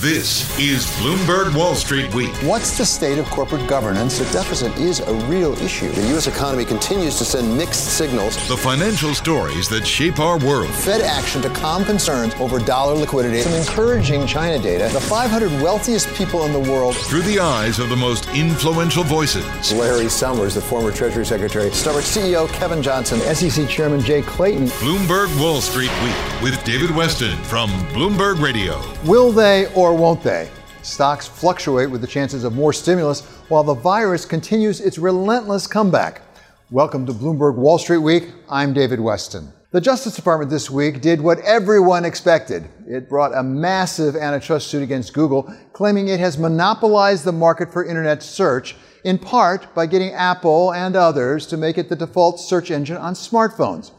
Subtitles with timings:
[0.00, 2.32] This is Bloomberg Wall Street Week.
[2.44, 4.20] What's the state of corporate governance?
[4.20, 5.90] The deficit is a real issue.
[5.90, 6.28] The U.S.
[6.28, 8.36] economy continues to send mixed signals.
[8.46, 10.72] The financial stories that shape our world.
[10.72, 13.40] Fed action to calm concerns over dollar liquidity.
[13.40, 14.88] Some encouraging China data.
[14.92, 16.94] The 500 wealthiest people in the world.
[16.94, 19.72] Through the eyes of the most influential voices.
[19.72, 21.70] Larry Summers, the former Treasury Secretary.
[21.70, 23.18] Starbucks CEO Kevin Johnson.
[23.34, 24.66] SEC Chairman Jay Clayton.
[24.66, 28.80] Bloomberg Wall Street Week with David Westin from Bloomberg Radio.
[29.04, 30.50] Will they or won't they?
[30.82, 36.22] Stocks fluctuate with the chances of more stimulus while the virus continues its relentless comeback.
[36.70, 38.30] Welcome to Bloomberg Wall Street Week.
[38.48, 39.52] I'm David Westin.
[39.70, 42.68] The Justice Department this week did what everyone expected.
[42.86, 47.84] It brought a massive antitrust suit against Google, claiming it has monopolized the market for
[47.84, 52.70] internet search, in part by getting Apple and others to make it the default search
[52.70, 53.90] engine on smartphones.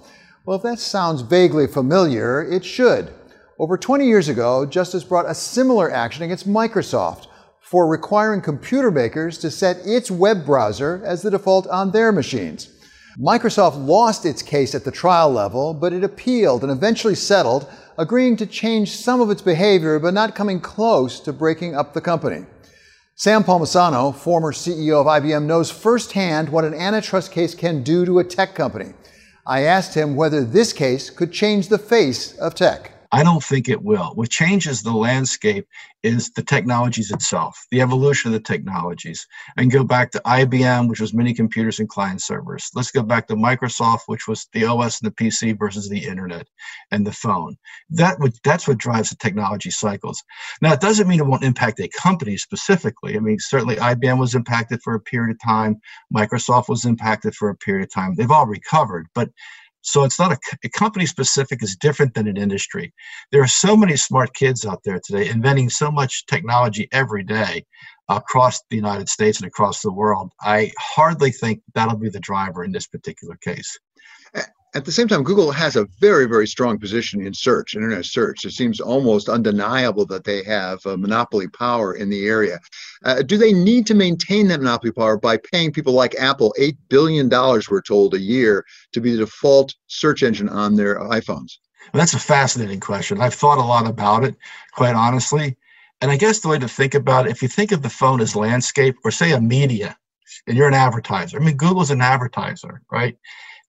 [0.43, 3.13] Well, if that sounds vaguely familiar, it should.
[3.59, 7.27] Over 20 years ago, Justice brought a similar action against Microsoft
[7.59, 12.69] for requiring computer makers to set its web browser as the default on their machines.
[13.19, 18.37] Microsoft lost its case at the trial level, but it appealed and eventually settled, agreeing
[18.37, 22.45] to change some of its behavior, but not coming close to breaking up the company.
[23.15, 28.19] Sam Palmisano, former CEO of IBM, knows firsthand what an antitrust case can do to
[28.19, 28.93] a tech company.
[29.45, 32.93] I asked him whether this case could change the face of tech.
[33.11, 34.11] I don't think it will.
[34.13, 35.67] What changes the landscape
[36.03, 39.25] is the technologies itself, the evolution of the technologies.
[39.57, 42.69] And go back to IBM, which was mini computers and client servers.
[42.75, 46.47] Let's go back to Microsoft, which was the OS and the PC versus the internet
[46.91, 47.57] and the phone.
[47.89, 50.23] That would that's what drives the technology cycles.
[50.61, 53.17] Now it doesn't mean it won't impact a company specifically.
[53.17, 55.81] I mean, certainly IBM was impacted for a period of time,
[56.13, 58.15] Microsoft was impacted for a period of time.
[58.15, 59.29] They've all recovered, but
[59.89, 62.93] so it's not a, a, company specific is different than an industry.
[63.31, 67.65] There are so many smart kids out there today inventing so much technology every day
[68.07, 70.31] across the United States and across the world.
[70.41, 73.79] I hardly think that'll be the driver in this particular case.
[74.75, 78.45] At the same time, Google has a very, very strong position in search, internet search.
[78.45, 82.59] It seems almost undeniable that they have a monopoly power in the area.
[83.03, 86.77] Uh, do they need to maintain that monopoly power by paying people like Apple $8
[86.87, 91.57] billion, we're told, a year to be the default search engine on their iPhones?
[91.91, 93.21] Well, that's a fascinating question.
[93.21, 94.35] I've thought a lot about it,
[94.73, 95.57] quite honestly.
[96.01, 98.21] And I guess the way to think about it, if you think of the phone
[98.21, 99.97] as landscape or say a media,
[100.45, 103.17] and you're an advertiser, I mean, Google's an advertiser, right?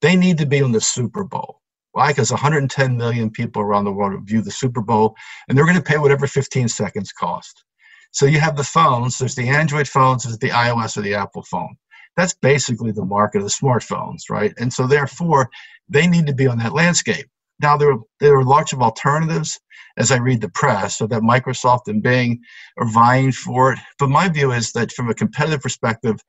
[0.02, 1.60] They need to be on the Super Bowl.
[1.92, 2.08] Why?
[2.08, 5.16] Because 110 million people around the world view the Super Bowl,
[5.48, 7.64] and they're going to pay whatever 15 seconds cost.
[8.12, 9.18] So you have the phones.
[9.18, 10.24] There's the Android phones.
[10.24, 11.76] There's the iOS or the Apple phone.
[12.16, 14.52] That's basically the market of the smartphones, right?
[14.58, 15.48] And so therefore,
[15.88, 17.26] they need to be on that landscape.
[17.60, 19.60] Now there are, there are lots of alternatives
[19.96, 22.40] as I read the press, so that Microsoft and Bing
[22.78, 23.78] are vying for it.
[23.98, 26.20] But my view is that from a competitive perspective,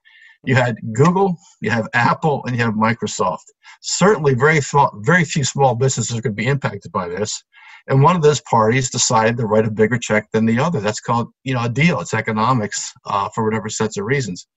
[0.45, 3.45] you had Google, you have Apple, and you have Microsoft.
[3.81, 7.43] Certainly, very small, very few small businesses could be impacted by this.
[7.87, 10.79] And one of those parties decided to write a bigger check than the other.
[10.79, 11.99] That's called, you know, a deal.
[11.99, 14.47] It's economics uh, for whatever sets of reasons.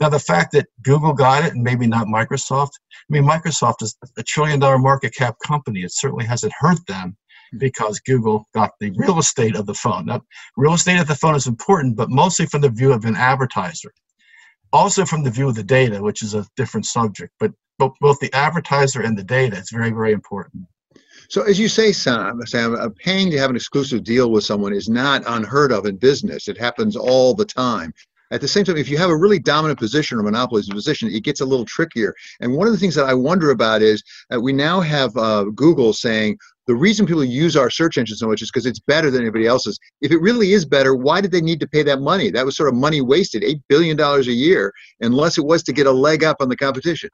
[0.00, 3.96] Now, the fact that Google got it and maybe not Microsoft, I mean, Microsoft is
[4.16, 5.80] a trillion dollar market cap company.
[5.80, 7.16] It certainly hasn't hurt them
[7.58, 10.06] because Google got the real estate of the phone.
[10.06, 10.22] Now,
[10.56, 13.92] real estate of the phone is important, but mostly from the view of an advertiser.
[14.72, 18.18] Also from the view of the data, which is a different subject, but both, both
[18.20, 20.64] the advertiser and the data is very, very important.
[21.28, 24.88] So, as you say, Sam, Sam, paying to have an exclusive deal with someone is
[24.88, 26.48] not unheard of in business.
[26.48, 27.92] It happens all the time.
[28.32, 31.24] At the same time, if you have a really dominant position or monopolized position, it
[31.24, 32.14] gets a little trickier.
[32.40, 35.44] And one of the things that I wonder about is that we now have uh,
[35.54, 39.10] Google saying the reason people use our search engine so much is because it's better
[39.10, 39.78] than anybody else's.
[40.00, 42.30] If it really is better, why did they need to pay that money?
[42.30, 45.86] That was sort of money wasted, $8 billion a year, unless it was to get
[45.86, 47.10] a leg up on the competition.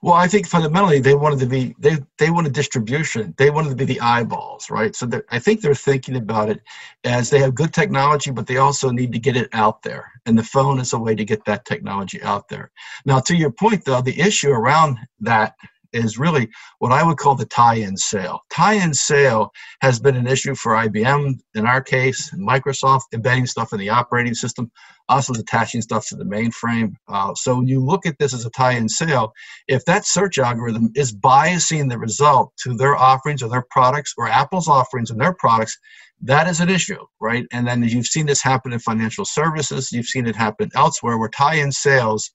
[0.00, 3.34] Well, I think fundamentally they wanted to be they they wanted distribution.
[3.36, 4.96] They wanted to be the eyeballs, right?
[4.96, 6.60] So I think they're thinking about it
[7.04, 10.36] as they have good technology, but they also need to get it out there, and
[10.36, 12.70] the phone is a way to get that technology out there.
[13.04, 15.54] Now, to your point, though, the issue around that
[15.92, 16.48] is really
[16.78, 18.40] what I would call the tie-in sale.
[18.50, 23.78] Tie-in sale has been an issue for IBM in our case, Microsoft embedding stuff in
[23.78, 24.70] the operating system,
[25.08, 26.94] also attaching stuff to the mainframe.
[27.08, 29.32] Uh, so when you look at this as a tie-in sale,
[29.68, 34.28] if that search algorithm is biasing the result to their offerings or their products or
[34.28, 35.78] Apple's offerings and their products,
[36.22, 37.46] that is an issue, right?
[37.52, 41.28] And then you've seen this happen in financial services, you've seen it happen elsewhere where
[41.28, 42.30] tie-in sales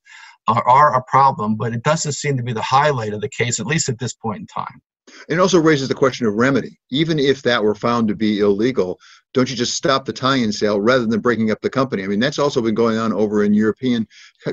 [0.48, 3.60] are, are a problem, but it doesn't seem to be the highlight of the case,
[3.60, 4.82] at least at this point in time.
[5.30, 6.78] It also raises the question of remedy.
[6.92, 9.00] Even if that were found to be illegal,
[9.34, 12.04] don't you just stop the tie-in sale rather than breaking up the company?
[12.04, 14.06] I mean, that's also been going on over in European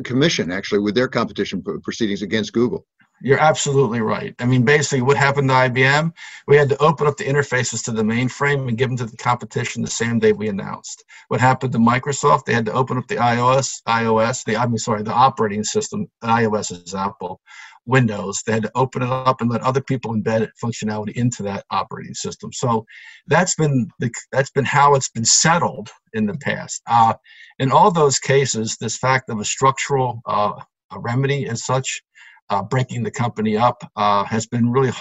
[0.05, 2.87] Commission, actually, with their competition proceedings against Google.
[3.21, 4.35] You're absolutely right.
[4.39, 6.13] I mean, basically, what happened to IBM?
[6.47, 9.17] We had to open up the interfaces to the mainframe and give them to the
[9.17, 11.05] competition the same day we announced.
[11.29, 12.45] What happened to Microsoft?
[12.45, 16.07] They had to open up the iOS, iOS, the I mean, sorry, the operating system.
[16.23, 17.41] iOS is Apple.
[17.87, 18.43] Windows.
[18.47, 22.15] They had to open it up and let other people embed functionality into that operating
[22.15, 22.51] system.
[22.53, 22.87] So
[23.27, 26.81] that's been the, that's been how it's been settled in the past.
[26.87, 27.15] Uh,
[27.59, 30.53] in all those cases, this fact of a structural uh,
[30.93, 32.03] a remedy as such
[32.51, 34.93] uh, breaking the company up uh, has been really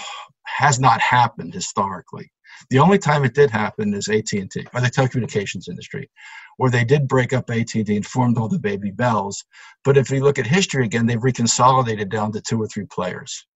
[0.46, 2.30] has not happened historically.
[2.70, 6.08] The only time it did happen is AT&T or the telecommunications industry,
[6.56, 9.44] where they did break up AT&T and formed all the baby bells.
[9.84, 13.46] But if you look at history again, they've reconsolidated down to two or three players.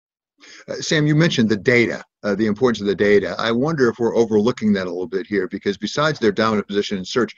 [0.68, 3.34] Uh, Sam, you mentioned the data, uh, the importance of the data.
[3.38, 6.98] I wonder if we're overlooking that a little bit here because besides their dominant position
[6.98, 7.34] in search,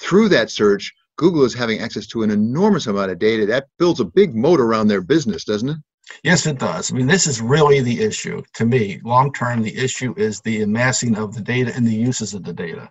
[0.00, 3.46] through that search, Google is having access to an enormous amount of data.
[3.46, 5.76] That builds a big moat around their business, doesn't it?
[6.22, 6.92] Yes, it does.
[6.92, 9.00] I mean, this is really the issue to me.
[9.04, 12.52] Long term, the issue is the amassing of the data and the uses of the
[12.52, 12.90] data.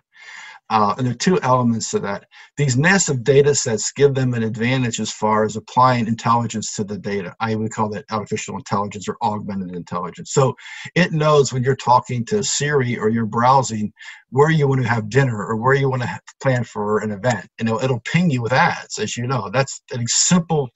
[0.70, 2.24] Uh, and there are two elements to that.
[2.56, 6.96] These massive data sets give them an advantage as far as applying intelligence to the
[6.96, 7.34] data.
[7.38, 10.32] I would call that artificial intelligence or augmented intelligence.
[10.32, 10.54] So
[10.94, 13.92] it knows when you're talking to Siri or you're browsing
[14.30, 17.46] where you want to have dinner or where you want to plan for an event.
[17.58, 19.50] You know, it'll ping you with ads, as you know.
[19.52, 20.70] That's a simple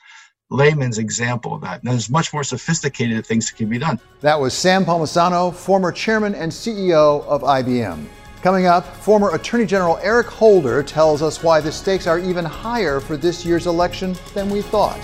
[0.50, 1.84] layman's example of that.
[1.84, 4.00] Now, there's much more sophisticated things that can be done.
[4.20, 8.06] That was Sam Palmisano, former chairman and CEO of IBM.
[8.42, 13.00] Coming up, former Attorney General Eric Holder tells us why the stakes are even higher
[13.00, 14.98] for this year's election than we thought.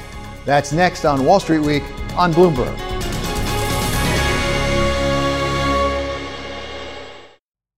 [0.44, 1.82] That's next on Wall Street Week
[2.16, 2.78] on Bloomberg.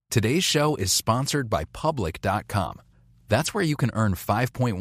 [0.09, 2.81] Today's show is sponsored by Public.com.
[3.27, 4.77] That's where you can earn 5.1%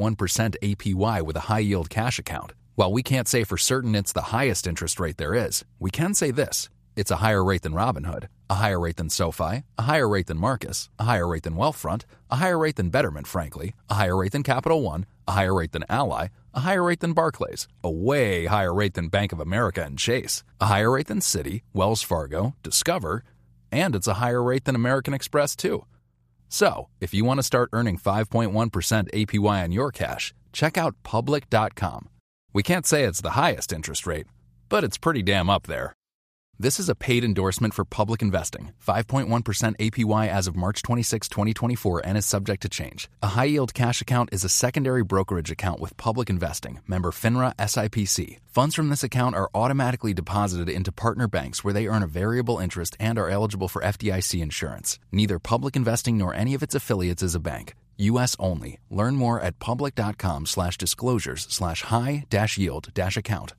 [0.62, 2.52] APY with a high yield cash account.
[2.76, 6.12] While we can't say for certain it's the highest interest rate there is, we can
[6.12, 10.06] say this it's a higher rate than Robinhood, a higher rate than SoFi, a higher
[10.06, 13.94] rate than Marcus, a higher rate than Wealthfront, a higher rate than Betterment, frankly, a
[13.94, 17.66] higher rate than Capital One, a higher rate than Ally, a higher rate than Barclays,
[17.82, 21.62] a way higher rate than Bank of America and Chase, a higher rate than Citi,
[21.72, 23.24] Wells Fargo, Discover,
[23.72, 25.86] and it's a higher rate than American Express, too.
[26.50, 28.52] So, if you want to start earning 5.1%
[29.14, 32.10] APY on your cash, check out public.com.
[32.56, 34.26] We can't say it's the highest interest rate,
[34.70, 35.92] but it's pretty damn up there.
[36.58, 38.72] This is a paid endorsement for public investing.
[38.82, 43.10] 5.1% APY as of March 26, 2024, and is subject to change.
[43.22, 47.54] A high yield cash account is a secondary brokerage account with public investing, member FINRA
[47.56, 48.38] SIPC.
[48.46, 52.58] Funds from this account are automatically deposited into partner banks where they earn a variable
[52.58, 54.98] interest and are eligible for FDIC insurance.
[55.12, 57.74] Neither public investing nor any of its affiliates is a bank.
[57.98, 58.36] U.S.
[58.38, 58.78] only.
[58.90, 63.54] Learn more at public.com slash disclosures slash high dash yield dash account.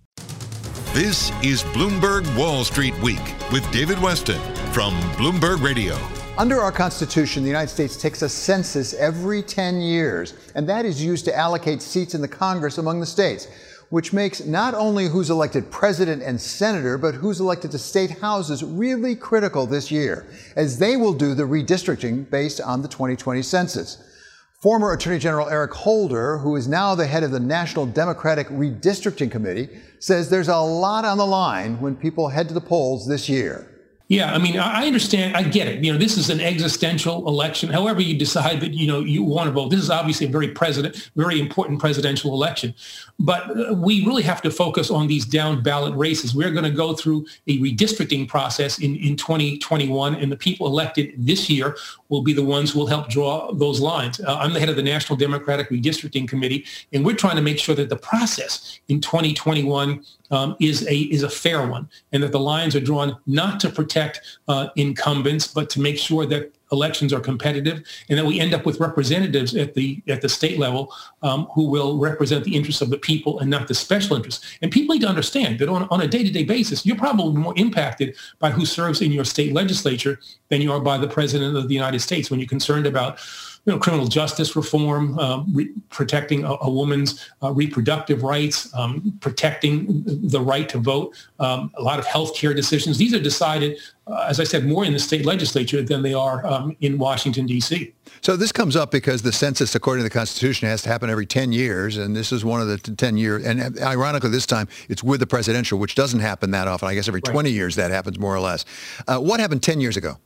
[0.94, 4.40] This is Bloomberg Wall Street Week with David Westin
[4.74, 5.96] from Bloomberg Radio.
[6.38, 11.04] Under our Constitution, the United States takes a census every 10 years, and that is
[11.04, 13.48] used to allocate seats in the Congress among the states.
[13.90, 18.64] which makes not only who's elected president and senator, but who's elected to state houses
[18.64, 24.04] really critical this year, as they will do the redistricting based on the 2020 census.
[24.60, 29.30] Former Attorney General Eric Holder, who is now the head of the National Democratic Redistricting
[29.30, 33.30] Committee, says there's a lot on the line when people head to the polls this
[33.30, 33.77] year.
[34.10, 35.36] Yeah, I mean, I understand.
[35.36, 35.84] I get it.
[35.84, 37.70] You know, this is an existential election.
[37.70, 39.70] However, you decide that you know you want to vote.
[39.70, 42.74] This is obviously a very president, very important presidential election.
[43.20, 46.34] But uh, we really have to focus on these down ballot races.
[46.34, 51.14] We're going to go through a redistricting process in in 2021, and the people elected
[51.18, 51.76] this year
[52.08, 54.22] will be the ones who will help draw those lines.
[54.22, 57.60] Uh, I'm the head of the National Democratic Redistricting Committee, and we're trying to make
[57.60, 62.32] sure that the process in 2021 um, is a is a fair one, and that
[62.32, 63.97] the lines are drawn not to protect
[64.48, 67.78] uh, incumbents, but to make sure that elections are competitive,
[68.10, 71.64] and that we end up with representatives at the at the state level um, who
[71.70, 74.58] will represent the interests of the people and not the special interests.
[74.62, 78.16] And people need to understand that on, on a day-to-day basis, you're probably more impacted
[78.40, 81.76] by who serves in your state legislature than you are by the president of the
[81.76, 83.20] United States when you're concerned about
[83.68, 89.18] you know, criminal justice reform, um, re- protecting a, a woman's uh, reproductive rights, um,
[89.20, 92.98] protecting the right to vote, um, a lot of health care decisions.
[92.98, 96.48] These are decided, uh, as I said, more in the state legislature than they are
[96.48, 97.94] um, in Washington, D.C.
[98.22, 101.26] So this comes up because the census, according to the Constitution, has to happen every
[101.26, 103.46] 10 years, and this is one of the 10 years.
[103.46, 106.88] And ironically, this time it's with the presidential, which doesn't happen that often.
[106.88, 108.64] I guess every 20 years that happens more or less.
[109.10, 110.20] Uh, what happened 10 years ago?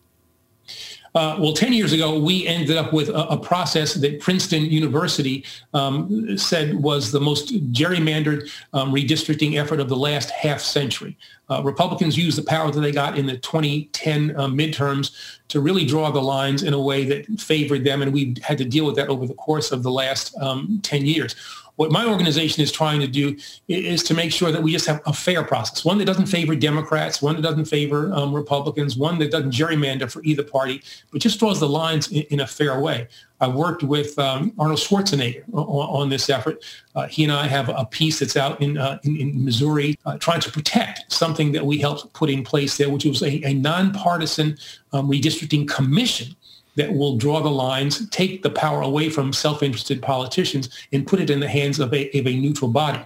[1.14, 5.44] Uh, well, 10 years ago, we ended up with a, a process that Princeton University
[5.74, 11.18] um, said was the most gerrymandered um, redistricting effort of the last half century.
[11.50, 15.12] Uh, Republicans used the power that they got in the 2010 uh, midterms
[15.50, 18.64] to really draw the lines in a way that favored them, and we had to
[18.64, 21.36] deal with that over the course of the last um, 10 years.
[21.82, 23.36] What my organization is trying to do
[23.68, 26.54] is to make sure that we just have a fair process, one that doesn't favor
[26.54, 31.22] Democrats, one that doesn't favor um, Republicans, one that doesn't gerrymander for either party, but
[31.22, 33.08] just draws the lines in, in a fair way.
[33.40, 36.64] I worked with um, Arnold Schwarzenegger on, on this effort.
[36.94, 40.20] Uh, he and I have a piece that's out in, uh, in, in, Missouri uh,
[40.20, 43.56] trying to protect something that we helped put in place there, which was a, a
[43.56, 44.56] nonpartisan
[44.94, 46.36] um, redistricting commission
[46.76, 51.30] that will draw the lines, take the power away from self-interested politicians, and put it
[51.30, 53.04] in the hands of a, of a neutral body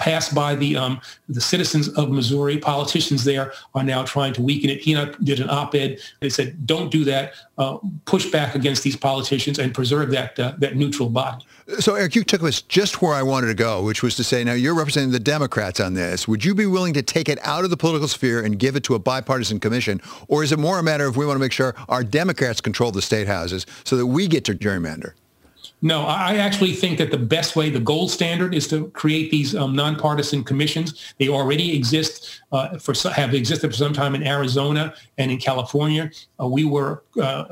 [0.00, 2.58] passed by the um, the citizens of Missouri.
[2.58, 4.80] Politicians there are now trying to weaken it.
[4.80, 6.00] He and I did an op-ed.
[6.20, 7.34] They said, "Don't do that.
[7.58, 11.44] Uh, push back against these politicians and preserve that uh, that neutral body."
[11.78, 14.42] So, Eric, you took us just where I wanted to go, which was to say,
[14.42, 16.26] now you're representing the Democrats on this.
[16.26, 18.82] Would you be willing to take it out of the political sphere and give it
[18.84, 21.52] to a bipartisan commission, or is it more a matter of we want to make
[21.52, 25.12] sure our Democrats control the state houses so that we get to gerrymander?
[25.82, 29.54] No, I actually think that the best way, the gold standard, is to create these
[29.54, 31.14] um, nonpartisan commissions.
[31.18, 36.10] They already exist uh, for have existed for some time in Arizona and in California.
[36.40, 37.44] Uh, we were uh,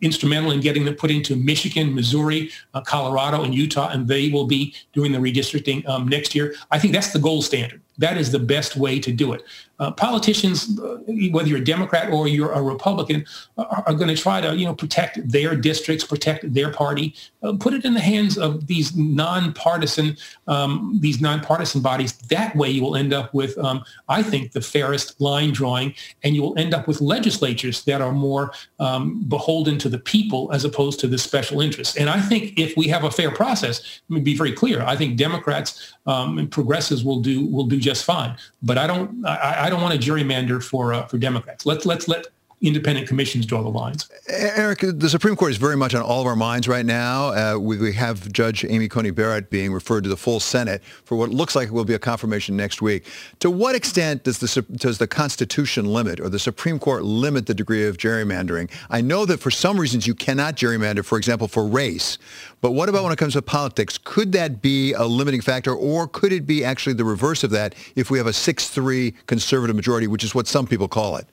[0.00, 4.46] instrumental in getting them put into Michigan, Missouri, uh, Colorado, and Utah, and they will
[4.46, 6.54] be doing the redistricting um, next year.
[6.70, 7.80] I think that's the gold standard.
[7.98, 9.44] That is the best way to do it.
[9.78, 10.96] Uh, politicians, uh,
[11.30, 13.24] whether you're a Democrat or you're a Republican,
[13.56, 17.14] are, are going to try to, you know, protect their districts, protect their party,
[17.60, 20.16] put it in the hands of these nonpartisan,
[20.48, 22.12] um, these nonpartisan bodies.
[22.12, 26.34] That way, you will end up with, um, I think, the fairest line drawing, and
[26.34, 30.64] you will end up with legislatures that are more um, beholden to the people as
[30.64, 31.96] opposed to the special interests.
[31.96, 34.82] And I think if we have a fair process, let me be very clear.
[34.82, 38.36] I think Democrats um, and progressives will do will do just fine.
[38.62, 41.66] But I don't I, I don't want to gerrymander for uh, for Democrats.
[41.66, 42.26] Let's let's let
[42.64, 44.08] independent commissions draw the lines.
[44.26, 47.28] Eric, the Supreme Court is very much on all of our minds right now.
[47.28, 51.16] Uh, we, we, have Judge Amy Coney Barrett being referred to the full Senate for
[51.16, 53.04] what looks like it will be a confirmation next week.
[53.40, 57.54] To what extent does the, does the Constitution limit or the Supreme Court limit the
[57.54, 58.70] degree of gerrymandering?
[58.88, 62.18] I know that for some reasons you cannot gerrymander, for example, for race.
[62.62, 63.98] But what about when it comes to politics?
[63.98, 67.74] Could that be a limiting factor or could it be actually the reverse of that
[67.94, 71.26] if we have a 6-3 conservative majority, which is what some people call it?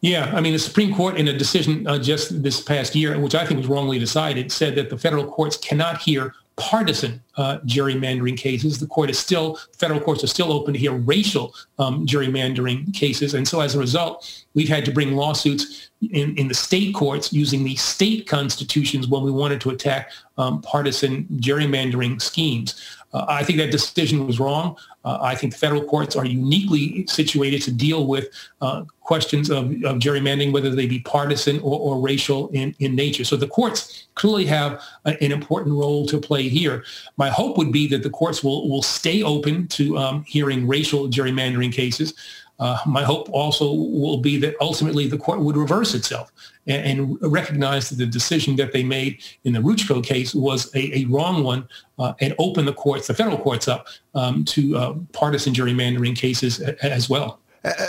[0.00, 3.34] Yeah, I mean, the Supreme Court, in a decision uh, just this past year, which
[3.34, 8.36] I think was wrongly decided, said that the federal courts cannot hear partisan uh, gerrymandering
[8.36, 8.78] cases.
[8.78, 13.34] The court is still, federal courts are still open to hear racial um, gerrymandering cases.
[13.34, 17.32] And so as a result, we've had to bring lawsuits in, in the state courts
[17.32, 22.98] using the state constitutions when we wanted to attack um, partisan gerrymandering schemes.
[23.12, 24.76] Uh, I think that decision was wrong.
[25.04, 28.28] Uh, I think the federal courts are uniquely situated to deal with
[28.60, 33.24] uh, questions of, of, gerrymandering, whether they be partisan or, or racial in, in nature.
[33.24, 36.84] So the courts clearly have a, an important role to play here.
[37.16, 41.08] My hope would be that the courts will, will stay open to um, hearing racial
[41.08, 42.14] gerrymandering cases.
[42.60, 46.30] Uh, my hope also will be that ultimately the court would reverse itself
[46.66, 50.98] and, and recognize that the decision that they made in the Rucho case was a,
[50.98, 51.66] a wrong one
[51.98, 56.60] uh, and open the courts, the federal courts up um, to uh, partisan gerrymandering cases
[56.60, 57.40] as well.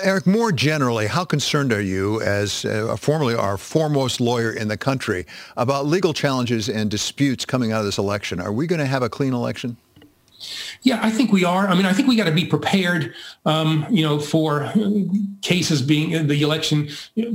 [0.03, 4.75] Eric, more generally, how concerned are you, as uh, formerly our foremost lawyer in the
[4.75, 5.25] country,
[5.55, 8.41] about legal challenges and disputes coming out of this election?
[8.41, 9.77] Are we going to have a clean election?
[10.81, 11.67] Yeah, I think we are.
[11.67, 13.13] I mean, I think we got to be prepared,
[13.45, 14.71] um, you know, for
[15.41, 16.89] cases being the election,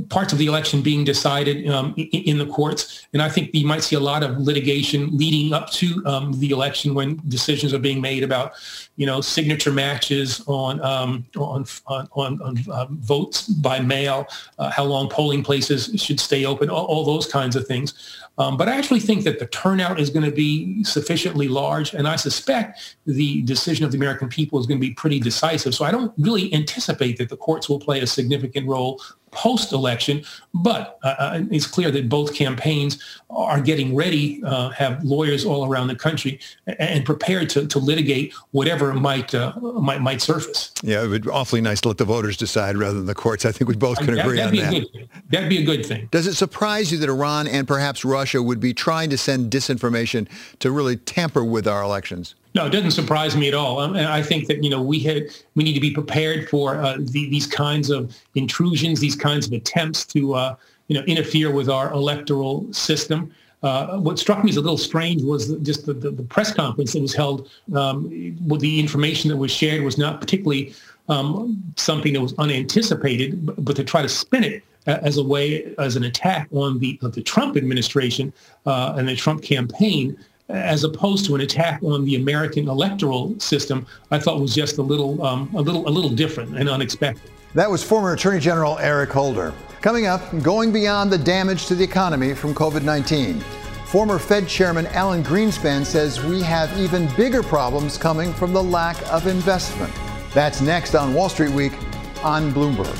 [0.09, 3.07] parts of the election being decided um, in, the courts.
[3.13, 6.49] And I think you might see a lot of litigation leading up to um, the
[6.51, 8.53] election when decisions are being made about,
[8.97, 14.27] you know, signature matches on um, on on, on, uh, votes by mail,
[14.57, 17.93] uh, how long polling places should stay open, all, all those kinds of things.
[18.39, 22.07] Um, but I actually think that the turnout is going to be sufficiently large, and
[22.07, 25.73] I suspect the decision of the American people is going to be pretty decisive.
[25.73, 29.01] So I don't really anticipate that the courts will play a significant role
[29.31, 35.45] post-election, but uh, uh, it's clear that both campaigns are getting ready, uh, have lawyers
[35.45, 36.39] all around the country,
[36.79, 40.71] and prepared to, to litigate whatever might, uh, might might surface.
[40.81, 43.45] Yeah, it would be awfully nice to let the voters decide rather than the courts.
[43.45, 45.07] I think we both can agree that'd on that.
[45.29, 46.07] That'd be a good thing.
[46.11, 50.27] Does it surprise you that Iran and perhaps Russia would be trying to send disinformation
[50.59, 52.35] to really tamper with our elections?
[52.57, 53.77] No, it doesn't surprise me at all.
[53.77, 56.97] Um, I think that you know we had we need to be prepared for uh,
[56.97, 60.55] the, these kinds of intrusions, these kinds of attempts to uh,
[60.87, 63.31] you know interfere with our electoral system.
[63.61, 66.93] Uh, what struck me as a little strange was just the, the, the press conference
[66.93, 67.47] that was held.
[67.75, 68.09] Um,
[68.47, 70.73] with the information that was shared was not particularly
[71.09, 75.75] um, something that was unanticipated, but, but, to try to spin it as a way
[75.77, 78.33] as an attack on the the Trump administration
[78.65, 80.17] uh, and the Trump campaign
[80.49, 84.81] as opposed to an attack on the American electoral system, I thought was just a
[84.81, 87.29] little, um, a little, a little different and unexpected.
[87.53, 89.53] That was former Attorney General Eric Holder.
[89.81, 93.41] Coming up, going beyond the damage to the economy from COVID-19.
[93.87, 98.97] Former Fed Chairman Alan Greenspan says we have even bigger problems coming from the lack
[99.11, 99.93] of investment.
[100.33, 101.73] That's next on Wall Street Week
[102.21, 102.95] on Bloomberg.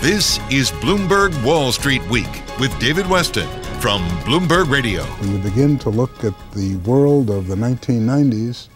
[0.00, 3.46] This is Bloomberg Wall Street Week with David Westin
[3.82, 5.02] from Bloomberg Radio.
[5.20, 8.68] When you begin to look at the world of the 1990s,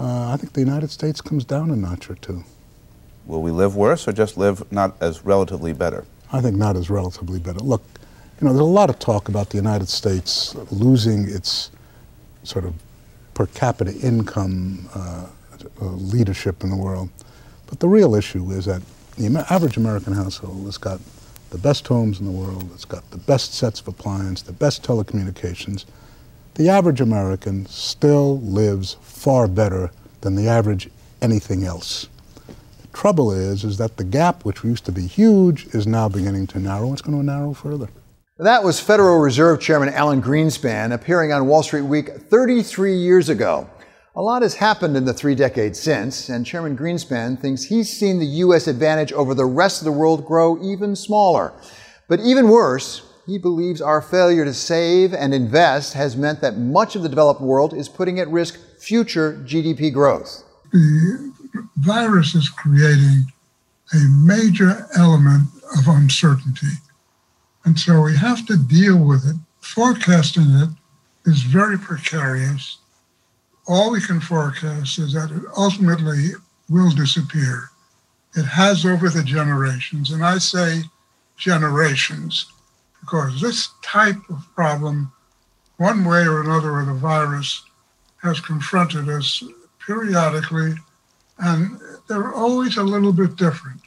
[0.00, 2.42] uh, I think the United States comes down a notch or two.
[3.26, 6.04] Will we live worse or just live not as relatively better?
[6.32, 7.60] I think not as relatively better.
[7.60, 7.82] Look,
[8.40, 11.70] you know, there's a lot of talk about the United States losing its
[12.42, 12.74] sort of
[13.34, 15.26] per capita income uh,
[15.80, 17.08] uh leadership in the world.
[17.68, 18.82] But the real issue is that
[19.16, 21.00] the average American household has got
[21.50, 24.82] the best homes in the world, it's got the best sets of appliances, the best
[24.82, 25.84] telecommunications.
[26.54, 30.88] The average American still lives far better than the average
[31.22, 32.08] anything else.
[32.46, 36.46] The trouble is, is that the gap, which used to be huge, is now beginning
[36.48, 36.92] to narrow.
[36.92, 37.88] It's going to narrow further.
[38.38, 43.68] That was Federal Reserve Chairman Alan Greenspan appearing on Wall Street Week 33 years ago.
[44.16, 48.18] A lot has happened in the three decades since, and Chairman Greenspan thinks he's seen
[48.18, 48.66] the U.S.
[48.66, 51.52] advantage over the rest of the world grow even smaller.
[52.08, 56.96] But even worse, he believes our failure to save and invest has meant that much
[56.96, 60.42] of the developed world is putting at risk future GDP growth.
[60.72, 61.32] The
[61.76, 63.26] virus is creating
[63.92, 66.66] a major element of uncertainty.
[67.64, 69.36] And so we have to deal with it.
[69.60, 70.70] Forecasting it
[71.26, 72.79] is very precarious
[73.66, 76.30] all we can forecast is that it ultimately
[76.68, 77.70] will disappear.
[78.36, 80.82] It has over the generations, and I say
[81.36, 82.46] generations
[83.00, 85.12] because this type of problem,
[85.78, 87.64] one way or another, with the virus
[88.22, 89.42] has confronted us
[89.84, 90.74] periodically,
[91.38, 93.80] and they're always a little bit different.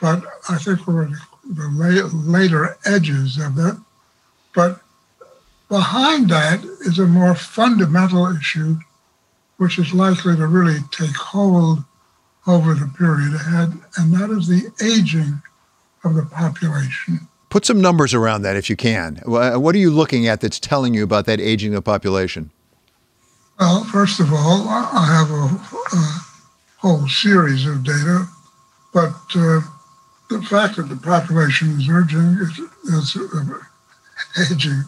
[0.00, 1.10] But I think we're at
[1.44, 3.74] the later edges of it.
[4.54, 4.80] But
[5.68, 8.76] behind that is a more fundamental issue
[9.58, 11.80] which is likely to really take hold
[12.46, 15.42] over the period ahead, and that is the aging
[16.04, 17.28] of the population.
[17.50, 19.16] Put some numbers around that if you can.
[19.24, 22.50] What are you looking at that's telling you about that aging of the population?
[23.58, 26.20] Well, first of all, I have a, a
[26.78, 28.26] whole series of data,
[28.94, 29.60] but uh,
[30.30, 33.58] the fact that the population is urging is, is uh,
[34.52, 34.84] aging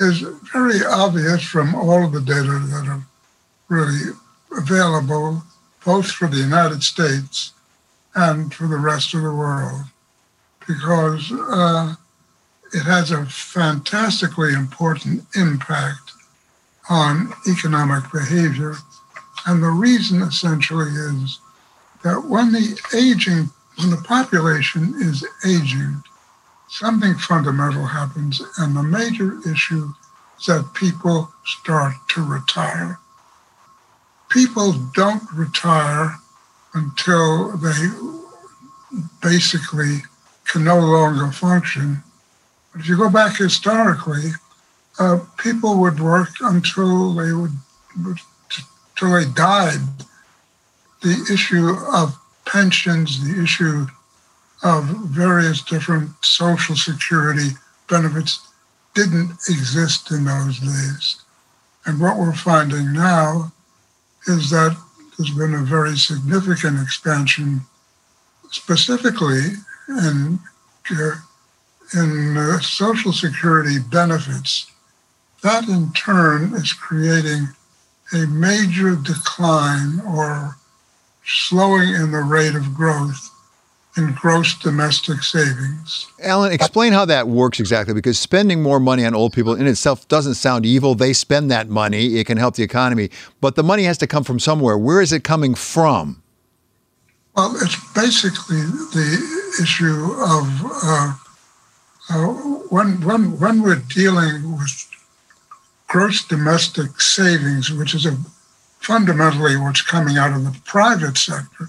[0.00, 0.20] is
[0.52, 3.02] very obvious from all of the data that are
[3.68, 4.16] really
[4.56, 5.42] available,
[5.84, 7.52] both for the United States
[8.14, 9.82] and for the rest of the world,
[10.66, 11.94] because uh,
[12.72, 16.12] it has a fantastically important impact
[16.88, 18.74] on economic behavior.
[19.46, 21.38] And the reason essentially is
[22.02, 26.02] that when the aging, when the population is aging,
[26.70, 28.40] something fundamental happens.
[28.56, 29.92] And the major issue
[30.38, 32.98] is that people start to retire.
[34.30, 36.16] People don't retire
[36.72, 37.88] until they
[39.20, 39.98] basically
[40.46, 42.04] can no longer function.
[42.76, 44.30] If you go back historically,
[45.00, 47.52] uh, people would work until they would
[47.96, 49.80] until they died.
[51.02, 53.86] The issue of pensions, the issue
[54.62, 57.50] of various different social security
[57.88, 58.46] benefits
[58.94, 61.22] didn't exist in those days.
[61.86, 63.52] And what we're finding now
[64.26, 64.76] is that
[65.16, 67.62] there's been a very significant expansion,
[68.50, 69.52] specifically
[69.88, 70.38] in,
[71.94, 74.70] in uh, social security benefits.
[75.42, 77.48] That in turn is creating
[78.12, 80.56] a major decline or
[81.24, 83.29] slowing in the rate of growth
[84.00, 86.06] in gross domestic savings.
[86.22, 90.08] Alan, explain how that works exactly because spending more money on old people in itself
[90.08, 90.94] doesn't sound evil.
[90.94, 93.10] They spend that money, it can help the economy,
[93.40, 94.76] but the money has to come from somewhere.
[94.76, 96.22] Where is it coming from?
[97.36, 101.14] Well, it's basically the issue of uh,
[102.10, 102.32] uh,
[102.70, 104.88] when, when, when we're dealing with
[105.86, 108.16] gross domestic savings, which is a,
[108.80, 111.68] fundamentally what's coming out of the private sector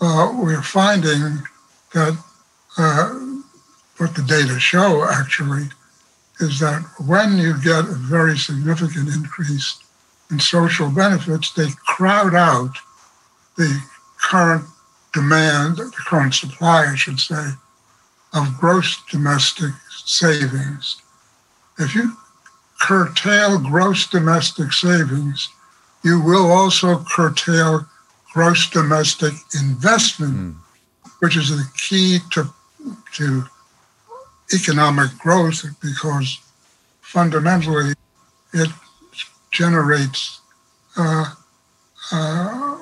[0.00, 1.42] uh, we're finding
[1.92, 2.18] that
[2.78, 3.08] uh,
[3.98, 5.68] what the data show actually
[6.40, 9.78] is that when you get a very significant increase
[10.30, 12.72] in social benefits, they crowd out
[13.56, 13.80] the
[14.22, 14.64] current
[15.12, 17.50] demand, the current supply, I should say,
[18.32, 19.72] of gross domestic
[20.04, 21.02] savings.
[21.78, 22.16] If you
[22.80, 25.48] curtail gross domestic savings,
[26.02, 27.86] you will also curtail
[28.32, 30.54] gross domestic investment, mm.
[31.18, 32.48] which is the key to,
[33.12, 33.44] to
[34.54, 36.40] economic growth because
[37.00, 37.92] fundamentally
[38.52, 38.68] it
[39.50, 40.40] generates
[40.96, 41.24] uh,
[42.12, 42.78] uh,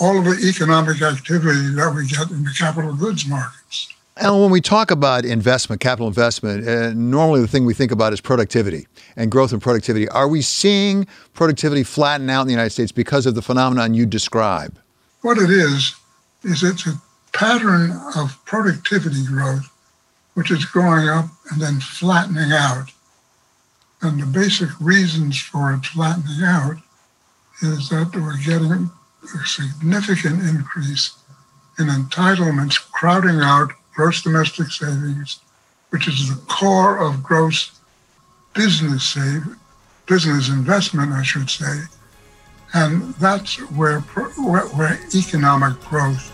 [0.00, 3.94] all of the economic activity that we get in the capital goods markets.
[4.16, 8.12] And when we talk about investment, capital investment, uh, normally the thing we think about
[8.12, 8.86] is productivity
[9.16, 10.08] and growth and productivity.
[10.10, 14.04] Are we seeing productivity flatten out in the United States because of the phenomenon you
[14.04, 14.78] describe?
[15.22, 15.94] What it is,
[16.42, 17.00] is it's a
[17.32, 19.70] pattern of productivity growth,
[20.34, 22.90] which is going up and then flattening out.
[24.02, 26.76] And the basic reasons for it flattening out
[27.62, 28.90] is that we're getting
[29.22, 31.12] a significant increase
[31.78, 35.40] in entitlements crowding out gross domestic savings,
[35.90, 37.78] which is the core of gross
[38.54, 39.44] business save,
[40.06, 41.82] business investment, I should say,
[42.74, 46.32] and that's where, where, where economic growth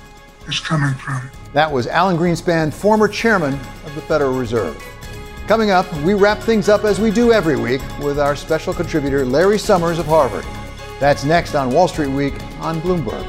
[0.49, 1.31] is coming from.
[1.53, 4.77] That was Alan Greenspan, former chairman of the Federal Reserve.
[5.46, 9.25] Coming up, we wrap things up as we do every week with our special contributor,
[9.25, 10.44] Larry Summers of Harvard.
[10.99, 13.25] That's next on Wall Street Week on Bloomberg.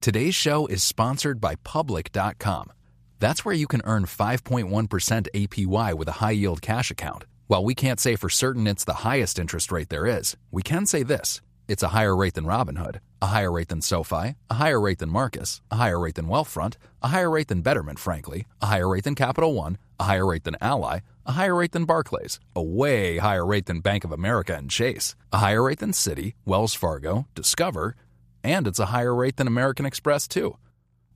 [0.00, 2.72] Today's show is sponsored by Public.com.
[3.20, 7.24] That's where you can earn 5.1% APY with a high yield cash account.
[7.48, 10.86] While we can't say for certain it's the highest interest rate there is, we can
[10.86, 14.80] say this it's a higher rate than Robinhood, a higher rate than SoFi, a higher
[14.80, 18.66] rate than Marcus, a higher rate than Wealthfront, a higher rate than Betterment, frankly, a
[18.66, 22.40] higher rate than Capital One, a higher rate than Ally, a higher rate than Barclays,
[22.54, 26.34] a way higher rate than Bank of America and Chase, a higher rate than Citi,
[26.44, 27.96] Wells Fargo, Discover,
[28.44, 30.56] and it's a higher rate than American Express, too.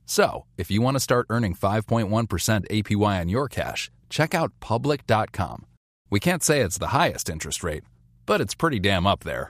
[0.05, 2.07] So, if you want to start earning 5.1%
[2.69, 5.65] APY on your cash, check out public.com.
[6.09, 7.83] We can't say it's the highest interest rate,
[8.25, 9.49] but it's pretty damn up there.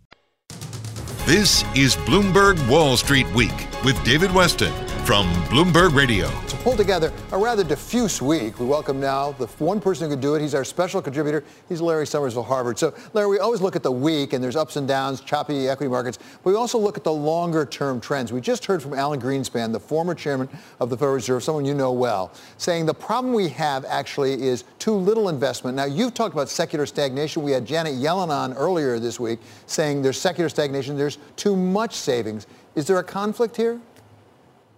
[1.31, 4.73] This is Bloomberg Wall Street Week with David Westin
[5.05, 6.29] from Bloomberg Radio.
[6.47, 10.21] To pull together a rather diffuse week, we welcome now the one person who could
[10.21, 10.41] do it.
[10.41, 11.43] He's our special contributor.
[11.69, 12.77] He's Larry Summers of Harvard.
[12.77, 15.89] So, Larry, we always look at the week, and there's ups and downs, choppy equity
[15.89, 18.31] markets, but we also look at the longer-term trends.
[18.31, 21.73] We just heard from Alan Greenspan, the former chairman of the Federal Reserve, someone you
[21.73, 25.75] know well, saying the problem we have actually is too little investment.
[25.75, 27.41] Now, you've talked about secular stagnation.
[27.41, 31.95] We had Janet Yellen on earlier this week saying there's secular stagnation, there's too much
[31.95, 32.47] savings.
[32.75, 33.79] Is there a conflict here?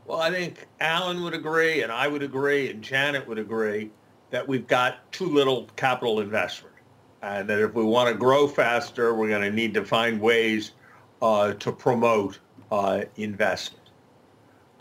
[0.05, 3.89] Well, I think Alan would agree, and I would agree, and Janet would agree
[4.31, 6.75] that we've got too little capital investment,
[7.21, 10.71] and that if we want to grow faster, we're going to need to find ways
[11.21, 12.39] uh, to promote
[12.71, 13.91] uh, investment.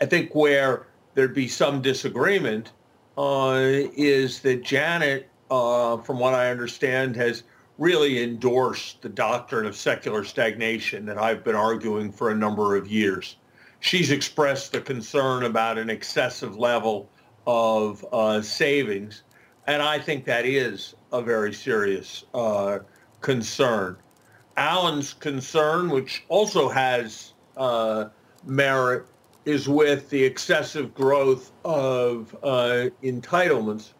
[0.01, 2.71] I think where there'd be some disagreement
[3.17, 7.43] uh, is that Janet, uh, from what I understand, has
[7.83, 12.87] really endorsed the doctrine of secular stagnation that I've been arguing for a number of
[12.87, 13.37] years
[13.83, 17.09] she's expressed the concern about an excessive level
[17.45, 19.23] of uh, savings.
[19.67, 22.79] And I think that is a very serious uh,
[23.19, 23.97] concern.
[24.55, 28.05] Alan's concern, which also has uh,
[28.45, 29.05] merit,
[29.43, 33.91] is with the excessive growth of uh, entitlements.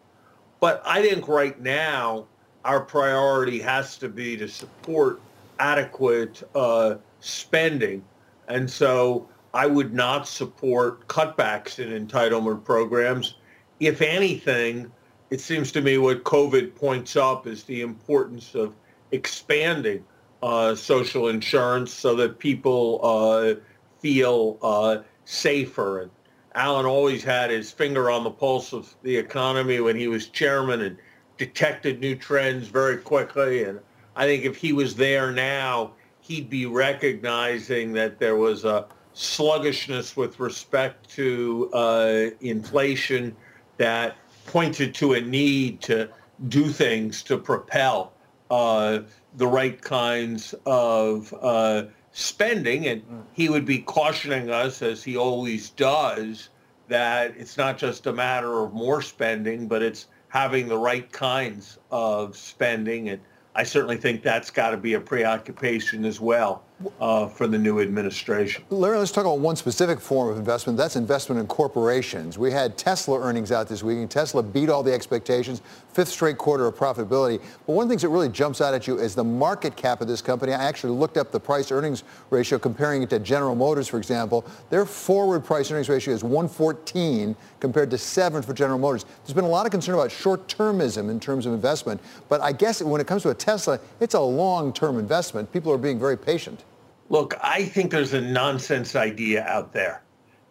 [0.60, 2.26] But I think right now
[2.64, 5.20] our priority has to be to support
[5.58, 8.04] adequate uh, spending.
[8.48, 13.36] And so I would not support cutbacks in entitlement programs.
[13.80, 14.90] If anything,
[15.30, 18.74] it seems to me what COVID points up is the importance of
[19.12, 20.04] expanding
[20.42, 23.54] uh, social insurance so that people uh,
[24.00, 26.02] feel uh, safer.
[26.02, 26.10] And
[26.54, 30.82] Alan always had his finger on the pulse of the economy when he was chairman
[30.82, 30.96] and
[31.36, 33.64] detected new trends very quickly.
[33.64, 33.80] And
[34.16, 40.16] I think if he was there now, he'd be recognizing that there was a sluggishness
[40.16, 43.36] with respect to uh, inflation
[43.76, 44.16] that
[44.46, 46.08] pointed to a need to
[46.48, 48.12] do things to propel
[48.50, 49.00] uh,
[49.36, 52.86] the right kinds of uh, spending.
[52.88, 56.50] And he would be cautioning us, as he always does,
[56.88, 61.78] that it's not just a matter of more spending, but it's having the right kinds
[61.92, 63.08] of spending.
[63.08, 63.20] And
[63.54, 66.63] I certainly think that's got to be a preoccupation as well
[67.00, 68.64] uh, for the new administration.
[68.70, 70.76] Larry, let's talk about one specific form of investment.
[70.76, 72.36] That's investment in corporations.
[72.36, 76.36] We had Tesla earnings out this week, and Tesla beat all the expectations, fifth straight
[76.36, 77.40] quarter of profitability.
[77.66, 80.00] But one of the things that really jumps out at you is the market cap
[80.00, 80.52] of this company.
[80.52, 84.44] I actually looked up the price earnings ratio, comparing it to General Motors, for example.
[84.70, 89.04] Their forward price earnings ratio is 114 compared to 7 for General Motors.
[89.24, 92.82] There's been a lot of concern about short-termism in terms of investment, but I guess
[92.82, 95.52] when it comes to a Tesla, it's a long-term investment.
[95.52, 96.64] People are being very patient.
[97.10, 100.02] Look, I think there's a nonsense idea out there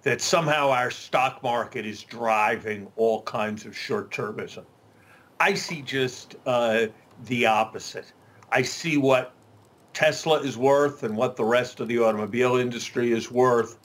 [0.03, 4.63] that somehow our stock market is driving all kinds of short-termism.
[5.39, 6.87] I see just uh,
[7.25, 8.13] the opposite.
[8.51, 9.33] I see what
[9.93, 13.79] Tesla is worth and what the rest of the automobile industry is worth.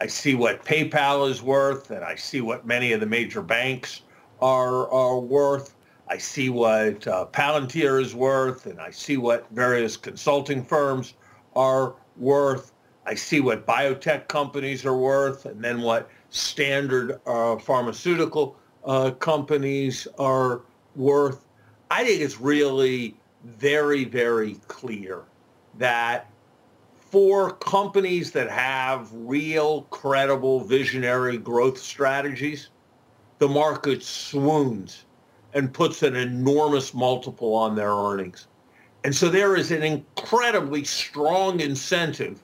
[0.00, 4.02] I see what PayPal is worth, and I see what many of the major banks
[4.40, 5.74] are, are worth.
[6.08, 11.14] I see what uh, Palantir is worth, and I see what various consulting firms
[11.54, 12.72] are worth.
[13.04, 20.06] I see what biotech companies are worth, and then what standard uh, pharmaceutical uh, companies
[20.18, 20.62] are
[20.96, 21.44] worth.
[21.90, 25.24] I think it's really very, very clear
[25.78, 26.30] that
[27.10, 32.70] for companies that have real, credible, visionary growth strategies,
[33.38, 35.04] the market swoons
[35.52, 38.46] and puts an enormous multiple on their earnings.
[39.04, 42.42] And so there is an incredibly strong incentive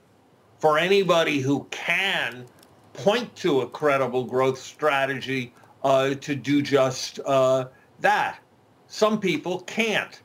[0.58, 2.46] for anybody who can
[2.92, 7.66] point to a credible growth strategy uh, to do just uh,
[8.00, 8.40] that.
[8.88, 10.20] Some people can't.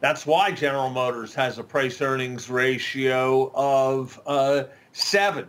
[0.00, 5.48] That's why General Motors has a price earnings ratio of uh, seven.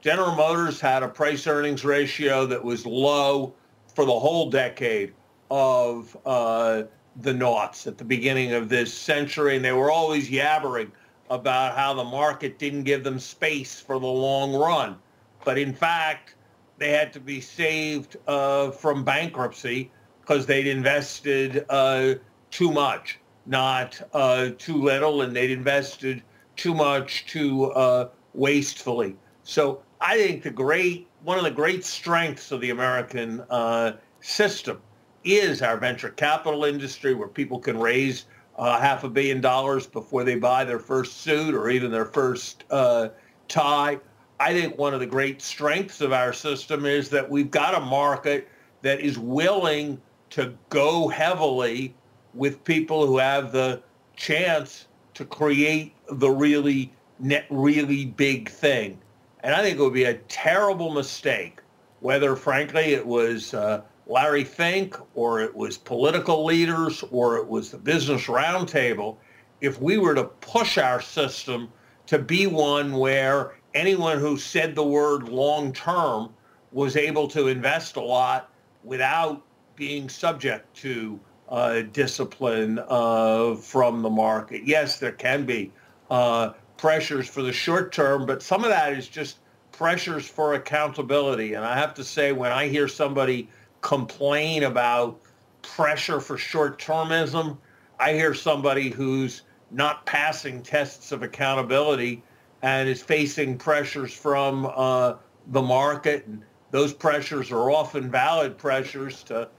[0.00, 3.54] General Motors had a price earnings ratio that was low
[3.94, 5.14] for the whole decade
[5.50, 6.82] of uh,
[7.20, 10.90] the noughts at the beginning of this century, and they were always yabbering
[11.30, 14.96] about how the market didn't give them space for the long run.
[15.44, 16.34] But in fact,
[16.78, 22.14] they had to be saved uh, from bankruptcy because they'd invested uh,
[22.50, 26.22] too much, not uh, too little, and they'd invested
[26.56, 29.16] too much too uh, wastefully.
[29.44, 34.80] So I think the great one of the great strengths of the American uh, system
[35.24, 40.24] is our venture capital industry where people can raise uh, half a billion dollars before
[40.24, 43.08] they buy their first suit or even their first uh,
[43.48, 43.98] tie.
[44.38, 47.80] I think one of the great strengths of our system is that we've got a
[47.80, 48.48] market
[48.82, 51.94] that is willing to go heavily
[52.34, 53.82] with people who have the
[54.16, 58.98] chance to create the really net really big thing.
[59.40, 61.60] And I think it would be a terrible mistake,
[62.00, 67.70] whether frankly it was uh, Larry Fink or it was political leaders or it was
[67.70, 69.16] the business roundtable,
[69.60, 71.72] if we were to push our system
[72.06, 76.30] to be one where anyone who said the word long term
[76.72, 78.50] was able to invest a lot
[78.82, 79.42] without
[79.76, 84.62] being subject to uh, discipline uh, from the market.
[84.64, 85.72] Yes, there can be
[86.10, 89.38] uh, pressures for the short term, but some of that is just
[89.72, 91.54] pressures for accountability.
[91.54, 93.48] And I have to say, when I hear somebody
[93.84, 95.20] complain about
[95.60, 97.58] pressure for short-termism,
[98.00, 102.22] I hear somebody who's not passing tests of accountability
[102.62, 105.16] and is facing pressures from uh,
[105.48, 106.26] the market.
[106.26, 109.50] And those pressures are often valid pressures to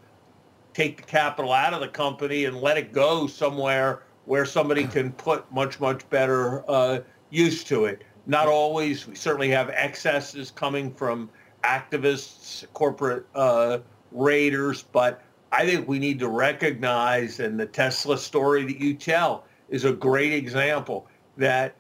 [0.74, 5.12] take the capital out of the company and let it go somewhere where somebody can
[5.12, 8.04] put much, much better uh, use to it.
[8.26, 9.08] Not always.
[9.08, 11.30] We certainly have excesses coming from
[11.64, 13.80] activists, corporate uh,
[14.16, 19.46] raiders, but I think we need to recognize, and the Tesla story that you tell
[19.70, 21.76] is a great example, that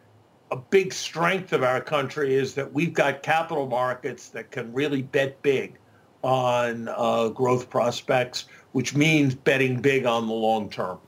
[0.51, 5.01] a big strength of our country is that we've got capital markets that can really
[5.01, 5.77] bet big
[6.23, 10.99] on uh, growth prospects, which means betting big on the long term.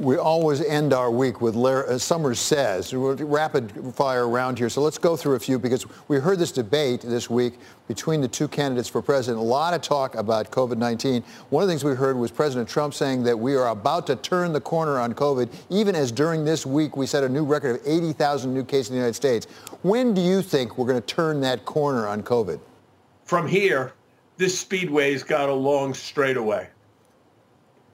[0.00, 4.70] We always end our week with Larry, uh, Summers Says, rapid fire around here.
[4.70, 8.28] So let's go through a few because we heard this debate this week between the
[8.28, 9.42] two candidates for president.
[9.42, 11.22] A lot of talk about COVID-19.
[11.50, 14.16] One of the things we heard was President Trump saying that we are about to
[14.16, 17.80] turn the corner on COVID, even as during this week we set a new record
[17.80, 19.48] of 80,000 new cases in the United States.
[19.82, 22.58] When do you think we're going to turn that corner on COVID?
[23.26, 23.92] From here,
[24.38, 26.70] this speedway's got a long straightaway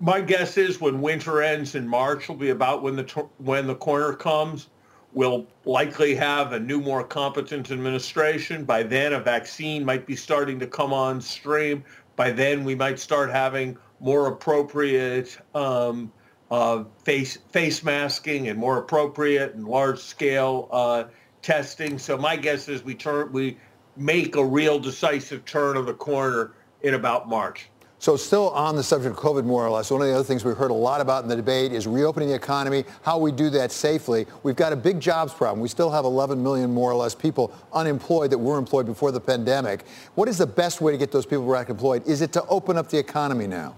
[0.00, 3.74] my guess is when winter ends in March will be about when the when the
[3.74, 4.68] corner comes.
[5.12, 8.64] We'll likely have a new, more competent administration.
[8.64, 11.84] By then, a vaccine might be starting to come on stream.
[12.16, 16.12] By then, we might start having more appropriate um,
[16.50, 21.04] uh, face face masking and more appropriate and large scale uh,
[21.40, 21.98] testing.
[21.98, 23.56] So my guess is we turn we
[23.96, 27.70] make a real decisive turn of the corner in about March.
[28.06, 30.44] So still on the subject of COVID more or less, one of the other things
[30.44, 33.50] we've heard a lot about in the debate is reopening the economy, how we do
[33.50, 34.28] that safely.
[34.44, 35.58] We've got a big jobs problem.
[35.58, 39.18] We still have 11 million more or less people unemployed that were employed before the
[39.18, 39.86] pandemic.
[40.14, 42.06] What is the best way to get those people back employed?
[42.06, 43.74] Is it to open up the economy now?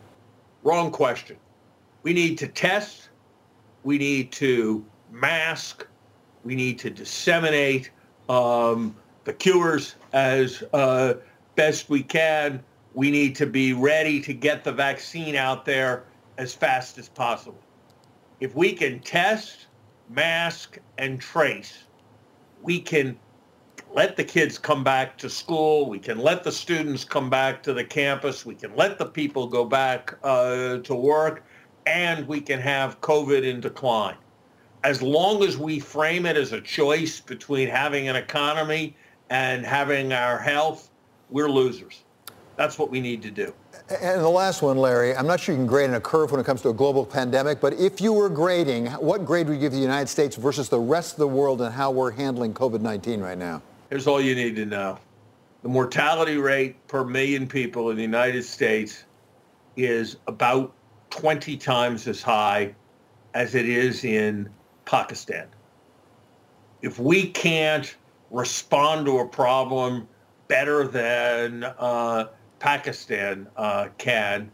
[0.62, 1.38] Wrong question.
[2.02, 3.08] We need to test.
[3.82, 5.86] We need to mask.
[6.44, 7.92] We need to disseminate
[8.28, 11.14] um, the cures as uh,
[11.56, 12.62] best we can
[12.98, 16.02] we need to be ready to get the vaccine out there
[16.36, 17.60] as fast as possible.
[18.40, 19.68] If we can test,
[20.10, 21.84] mask, and trace,
[22.60, 23.16] we can
[23.94, 25.88] let the kids come back to school.
[25.88, 28.44] We can let the students come back to the campus.
[28.44, 31.44] We can let the people go back uh, to work.
[31.86, 34.16] And we can have COVID in decline.
[34.82, 38.96] As long as we frame it as a choice between having an economy
[39.30, 40.90] and having our health,
[41.30, 42.02] we're losers.
[42.58, 43.54] That's what we need to do.
[43.88, 46.40] And the last one, Larry, I'm not sure you can grade in a curve when
[46.40, 49.60] it comes to a global pandemic, but if you were grading, what grade would you
[49.60, 53.22] give the United States versus the rest of the world and how we're handling COVID-19
[53.22, 53.62] right now?
[53.90, 54.98] Here's all you need to know.
[55.62, 59.04] The mortality rate per million people in the United States
[59.76, 60.74] is about
[61.10, 62.74] 20 times as high
[63.34, 64.50] as it is in
[64.84, 65.46] Pakistan.
[66.82, 67.94] If we can't
[68.32, 70.08] respond to a problem
[70.48, 72.26] better than uh,
[72.58, 74.50] Pakistan uh, can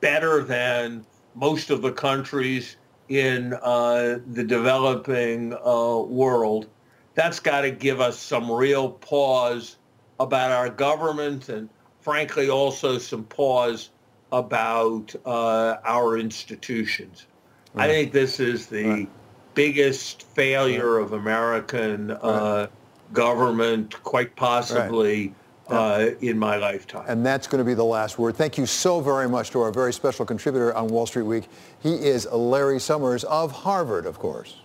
[0.00, 2.76] better than most of the countries
[3.08, 6.68] in uh, the developing uh, world.
[7.14, 9.76] That's got to give us some real pause
[10.20, 11.68] about our government and
[12.00, 13.90] frankly also some pause
[14.32, 17.26] about uh, our institutions.
[17.72, 17.84] Right.
[17.84, 19.08] I think this is the right.
[19.54, 21.02] biggest failure right.
[21.02, 22.68] of American uh,
[23.12, 25.34] government, quite possibly
[25.68, 27.04] uh, in my lifetime.
[27.08, 28.36] And that's going to be the last word.
[28.36, 31.48] Thank you so very much to our very special contributor on Wall Street Week.
[31.82, 34.56] He is Larry Summers of Harvard, of course.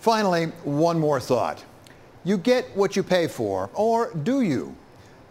[0.00, 1.64] Finally, one more thought.
[2.24, 4.74] You get what you pay for, or do you?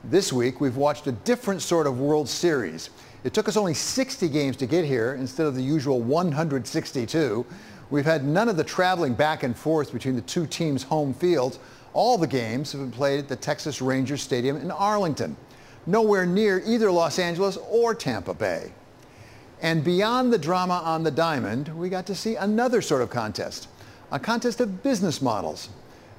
[0.03, 2.89] This week, we've watched a different sort of World Series.
[3.24, 7.45] It took us only 60 games to get here instead of the usual 162.
[7.89, 11.57] We've had none of the traveling back and forth between the two teams' home fields.
[11.96, 15.38] All the games have been played at the Texas Rangers Stadium in Arlington,
[15.86, 18.74] nowhere near either Los Angeles or Tampa Bay.
[19.62, 23.70] And beyond the drama on the diamond, we got to see another sort of contest,
[24.12, 25.70] a contest of business models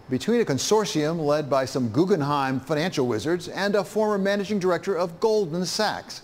[0.09, 5.21] between a consortium led by some Guggenheim financial wizards and a former managing director of
[5.21, 6.23] Goldman Sachs.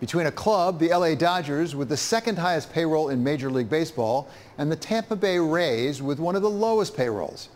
[0.00, 4.28] Between a club, the LA Dodgers, with the second highest payroll in Major League Baseball,
[4.56, 7.50] and the Tampa Bay Rays with one of the lowest payrolls.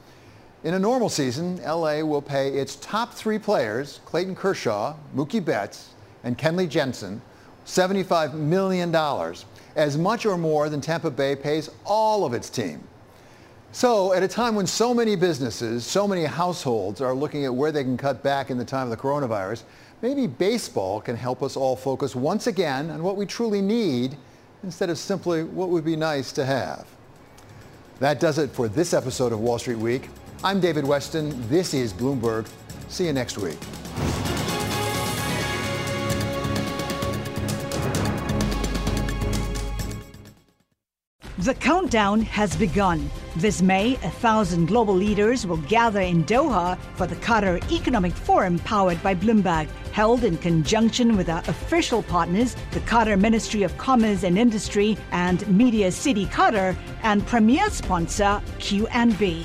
[0.66, 5.90] In a normal season, LA will pay its top three players, Clayton Kershaw, Mookie Betts,
[6.24, 7.22] and Kenley Jansen,
[7.64, 8.92] $75 million,
[9.76, 12.82] as much or more than Tampa Bay pays all of its team.
[13.70, 17.70] So at a time when so many businesses, so many households are looking at where
[17.70, 19.62] they can cut back in the time of the coronavirus,
[20.02, 24.16] maybe baseball can help us all focus once again on what we truly need
[24.64, 26.88] instead of simply what would be nice to have.
[28.00, 30.08] That does it for this episode of Wall Street Week.
[30.46, 31.34] I'm David Westin.
[31.48, 32.46] This is Bloomberg.
[32.86, 33.58] See you next week.
[41.38, 43.10] The countdown has begun.
[43.34, 48.60] This May, a thousand global leaders will gather in Doha for the Qatar Economic Forum
[48.60, 54.22] powered by Bloomberg, held in conjunction with our official partners, the Qatar Ministry of Commerce
[54.22, 59.44] and Industry and Media City Qatar, and premier sponsor QNB.